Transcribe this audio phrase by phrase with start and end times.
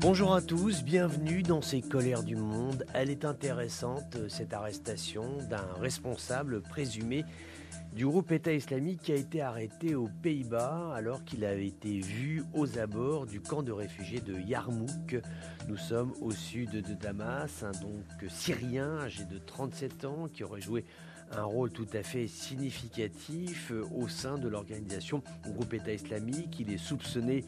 [0.00, 2.86] Bonjour à tous, bienvenue dans ces colères du monde.
[2.94, 7.24] Elle est intéressante, cette arrestation d'un responsable présumé
[7.92, 12.44] du groupe État islamique qui a été arrêté aux Pays-Bas alors qu'il avait été vu
[12.54, 15.20] aux abords du camp de réfugiés de Yarmouk.
[15.66, 20.60] Nous sommes au sud de Damas, un donc Syrien âgé de 37 ans qui aurait
[20.60, 20.84] joué
[21.32, 26.58] un rôle tout à fait significatif au sein de l'organisation groupe État islamique.
[26.60, 27.44] Il est soupçonné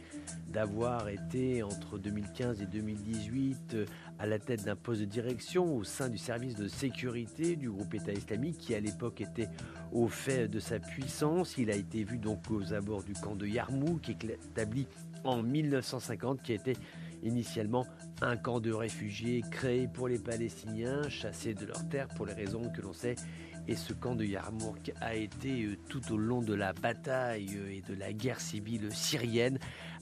[0.49, 3.85] d'avoir été entre 2015 et 2018 euh,
[4.19, 7.93] à la tête d'un poste de direction au sein du service de sécurité du groupe
[7.93, 9.49] État islamique qui à l'époque était
[9.93, 11.59] au fait de sa puissance.
[11.59, 14.87] Il a été vu donc aux abords du camp de Yarmouk établi
[15.23, 16.77] en 1950 qui été
[17.23, 17.87] initialement
[18.23, 22.71] un camp de réfugiés créé pour les Palestiniens chassés de leurs terres pour les raisons
[22.75, 23.17] que l'on sait
[23.69, 27.77] et ce camp de Yarmouk a été euh, tout au long de la bataille euh,
[27.77, 29.59] et de la guerre civile syrienne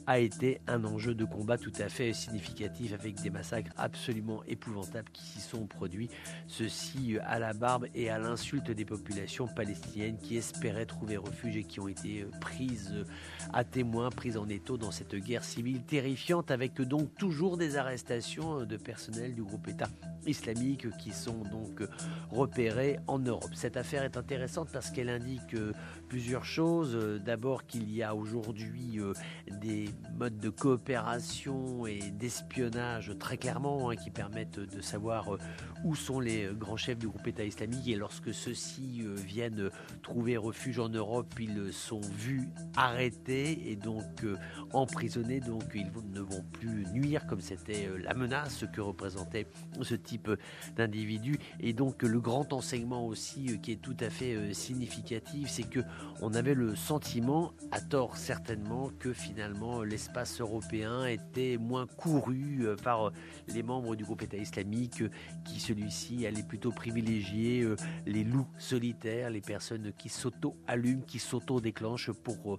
[0.08, 5.10] a été un enjeu de combat tout à fait significatif avec des massacres absolument épouvantables
[5.12, 6.08] qui s'y sont produits.
[6.46, 11.58] Ceci euh, à la barbe et à l'insulte des populations palestiniennes qui espéraient trouver refuge
[11.58, 13.04] et qui ont été prises
[13.52, 18.64] à témoin, prises en étau dans cette guerre civile terrifiante avec donc toujours des arrestations
[18.64, 19.88] de personnel du groupe État
[20.26, 21.82] islamique qui sont donc
[22.30, 23.50] repérés en Europe.
[23.54, 25.72] Cette affaire est intéressante parce qu'elle indique euh,
[26.08, 26.94] plusieurs choses.
[26.94, 29.12] Euh, d'abord qu'il y a aujourd'hui euh,
[29.60, 35.38] des modes de coopération et d'espionnage très clairement hein, qui permettent de savoir
[35.84, 39.70] où sont les grands chefs du groupe État islamique et lorsque ceux-ci viennent
[40.02, 44.24] trouver refuge en Europe, ils sont vus arrêtés et donc
[44.72, 45.40] emprisonnés.
[45.40, 49.46] Donc ils ne vont plus nuire comme c'était la menace que représentait
[49.82, 50.30] ce type
[50.76, 51.38] d'individu.
[51.60, 55.68] Et donc le grand enseignement aussi euh, qui est tout à fait euh, significative, c'est
[55.68, 55.80] que
[56.20, 62.76] on avait le sentiment, à tort certainement, que finalement l'espace européen était moins couru euh,
[62.76, 63.12] par
[63.48, 65.02] les membres du groupe État islamique,
[65.44, 67.66] qui celui-ci allait plutôt privilégier
[68.06, 72.58] les loups solitaires, les personnes qui s'auto-allument, qui s'auto-déclenchent pour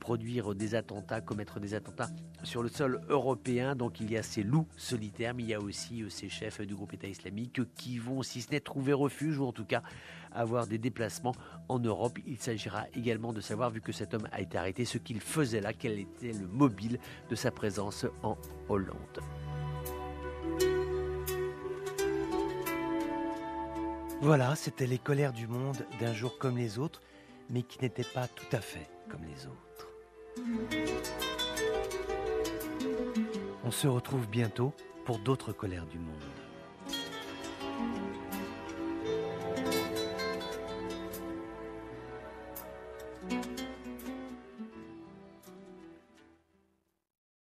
[0.00, 2.10] produire des attentats, commettre des attentats
[2.42, 3.74] sur le sol européen.
[3.74, 6.74] Donc il y a ces loups solitaires, mais il y a aussi ces chefs du
[6.74, 9.82] groupe État islamique qui vont, si ce n'est trouver refuge, ou en tout cas
[10.36, 11.34] avoir des déplacements
[11.68, 12.18] en Europe.
[12.26, 15.60] Il s'agira également de savoir, vu que cet homme a été arrêté, ce qu'il faisait
[15.60, 16.98] là, quel était le mobile
[17.28, 18.36] de sa présence en
[18.68, 19.20] Hollande.
[24.20, 27.02] Voilà, c'était les colères du monde d'un jour comme les autres,
[27.50, 29.88] mais qui n'étaient pas tout à fait comme les autres.
[33.64, 34.72] On se retrouve bientôt
[35.04, 36.45] pour d'autres colères du monde.